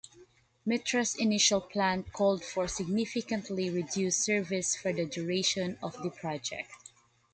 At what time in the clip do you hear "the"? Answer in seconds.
4.91-5.05, 6.01-6.09